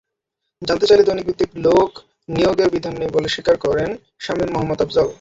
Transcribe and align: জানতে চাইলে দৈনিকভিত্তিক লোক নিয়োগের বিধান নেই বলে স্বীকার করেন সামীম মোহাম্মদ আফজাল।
জানতে 0.61 0.85
চাইলে 0.87 1.03
দৈনিকভিত্তিক 1.03 1.49
লোক 1.65 1.89
নিয়োগের 2.29 2.69
বিধান 2.69 2.93
নেই 2.97 3.11
বলে 3.13 3.27
স্বীকার 3.29 3.55
করেন 3.65 3.89
সামীম 4.19 4.49
মোহাম্মদ 4.53 4.79
আফজাল। 4.81 5.07